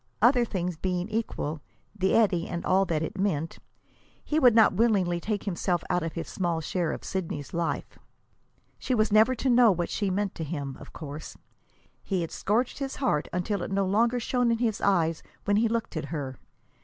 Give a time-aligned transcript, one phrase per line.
[0.19, 1.61] Other things being equal,
[1.95, 3.59] the eddy and all that it meant,
[4.23, 7.99] he would not willingly take himself out of his small share of Sidney's life.
[8.79, 11.37] She was never to know what she meant to him, of course.
[12.01, 15.67] He had scourged his heart until it no longer shone in his eyes when he
[15.67, 16.35] looked at her.